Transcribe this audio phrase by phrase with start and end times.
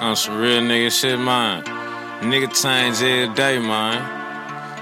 [0.00, 1.62] On some real nigga shit, man.
[2.22, 3.98] Nigga change every day, man.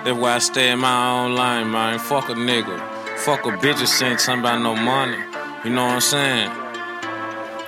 [0.04, 1.99] That's why I stay in my own lane, man.
[1.99, 2.77] Fuck a nigga.
[3.18, 5.16] Fuck a bitch that ain't talking about no money.
[5.64, 6.50] You know what I'm saying?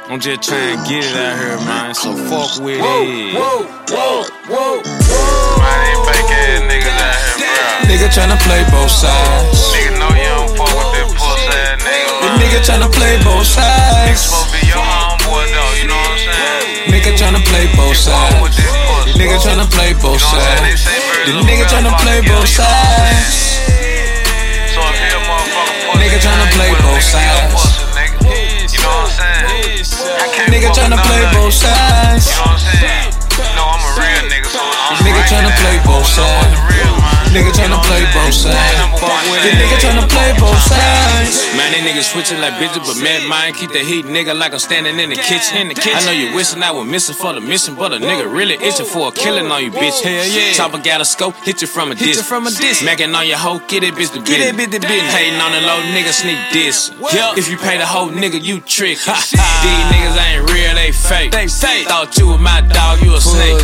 [0.09, 1.95] I'm just trying to get it out here, man.
[1.95, 2.85] So fuck with it.
[2.85, 4.81] Whoa, whoa, whoa,
[5.61, 7.89] Man, ain't fake ass niggas out here, bro.
[7.89, 9.73] Nigga tryna play both sides.
[9.73, 12.41] Nigga know you don't fuck with that pussy ass nigga, The man.
[12.45, 13.98] nigga tryna play both sides.
[19.29, 20.65] Nigga tryna play both You know what I'm saying?
[20.65, 21.29] They sides.
[21.29, 23.37] The nigga tryna play both together, you know what I'm sides.
[23.69, 24.73] saying?
[24.73, 27.53] So if he a motherfucker pussy, Nigga tryna play both nigga, he a sides.
[27.93, 28.25] nigga.
[28.73, 30.49] You know what I'm saying?
[30.49, 32.25] Nigga tryna play both sides.
[32.25, 33.13] You know what I'm saying?
[33.37, 36.57] You I'm a real nigga, so I'm Nigga tryna play both You know what sides.
[36.57, 37.29] the real, man.
[37.37, 38.81] Nigga tryna play both sides.
[39.45, 40.98] The nigga tryna play both sides.
[41.19, 44.59] Man, these niggas switching like bitches, but mad mind keep the heat, nigga, like I'm
[44.59, 45.57] standing in the kitchen.
[45.59, 45.99] In the kitchen.
[45.99, 48.87] I know you wishing I was missing for the mission, but a nigga really itching
[48.87, 50.01] for a killing on you, bitch.
[50.03, 50.53] Hell yeah.
[50.53, 52.29] Chopper got a scope, hit you from a distance.
[52.29, 52.83] from a distance.
[52.83, 54.85] Macking on your hoe, get it bitch to Get that business.
[54.85, 55.09] bitch.
[55.11, 56.93] Hating on the low, nigga sneak this.
[57.37, 58.99] If you pay the whole nigga, you trick.
[59.05, 61.33] These niggas ain't real, they fake.
[61.33, 61.89] They fake.
[61.89, 63.59] Thought you was my dog, you a snake.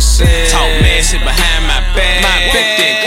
[0.51, 2.21] Talk mad shit behind my back.
[2.21, 3.04] My back.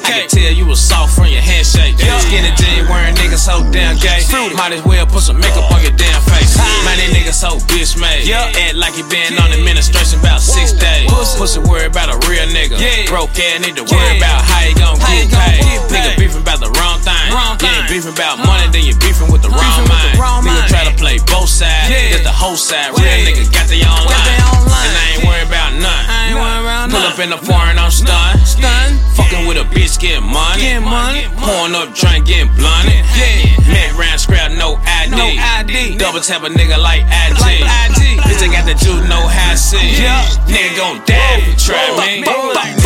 [0.00, 0.14] Pancake.
[0.14, 0.30] I pancake.
[0.30, 1.98] can tell you was soft from your handshake.
[1.98, 2.18] Yeah.
[2.22, 4.22] Skinny jean wearing niggas so damn gay.
[4.24, 4.54] Fruity.
[4.54, 6.56] Might as well put some makeup on your damn face.
[6.84, 8.26] Man, these niggas so bitch made.
[8.26, 8.50] Yeah.
[8.68, 11.10] Act like he been on administration about six days.
[11.10, 11.38] Pussy.
[11.38, 12.78] Pussy worry about a real nigga.
[12.78, 13.06] Yeah.
[13.06, 15.62] Broke ass need to worry about how he gon' get paid.
[15.92, 17.28] Nigga beefing about the wrong thing.
[17.32, 18.00] Wrong You ain't thing.
[18.00, 18.48] beefing about uh-huh.
[18.48, 20.14] money, then you beefing with the wrong with mind.
[20.14, 20.72] the wrong nigga mind.
[20.72, 21.90] try to play both sides.
[21.90, 22.16] Yeah.
[22.16, 22.94] Get the whole side.
[22.96, 24.68] Real nigga got their own line.
[24.78, 26.04] And I ain't worried about none.
[26.08, 27.90] I ain't worried about Pull up in the foreign, I'm.
[27.98, 28.27] Stunned.
[29.78, 30.62] Fucking with a bitch, getting money.
[30.62, 31.22] Getting money.
[31.38, 33.04] Pouring up, drink, getting blunted.
[33.14, 33.70] Yeah.
[33.70, 35.10] Met round scrap, no ID.
[35.14, 35.98] No ID.
[35.98, 37.38] Double tap a nigga like IG.
[37.38, 38.18] Like IG.
[38.26, 40.02] Bitch, I got the juice, know how to see.
[40.02, 40.22] Yeah.
[40.50, 42.24] Nigga gon' die if you try me.
[42.24, 42.78] Fuck, fuck,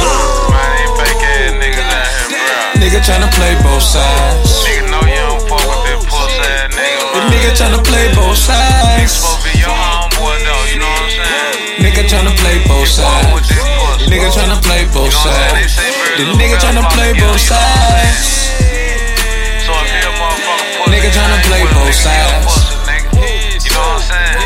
[0.52, 4.66] Man, ain't fake ass niggas out here, Nigga tryna play both sides.
[4.66, 7.02] Nigga know you don't fuck with that pussy ass nigga.
[7.14, 9.12] The nigga tryna play both sides.
[9.12, 11.72] Supposed to be your homeboy though, you know what I'm saying?
[11.82, 13.48] Nigga tryna play both sides.
[14.10, 14.81] Nigga tryna play
[16.12, 18.12] The of nigga tryna play both you know what I'm saying?
[18.12, 18.52] sides.
[19.64, 22.04] So if he a motherfucker pussy, Nigga tryna I ain't play both nigga, he a
[22.04, 22.52] sides.
[22.84, 23.64] nigga.
[23.64, 24.36] You know what I'm saying?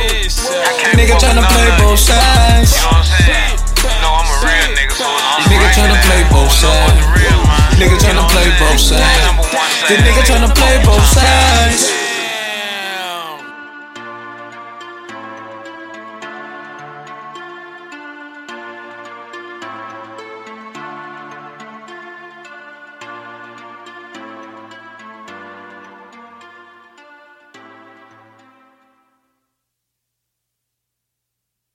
[0.63, 2.71] I Nigga tryna play both sides.
[2.71, 3.59] You know what I'm saying?
[3.83, 6.79] You know I'm a real nigga, so I'm Nigga right tryna play both You know
[6.79, 7.03] what sides.
[7.03, 7.77] the.
[7.83, 9.21] Nigga tryna play both sides.
[9.91, 12.06] The saying, nigga tryna play both sides.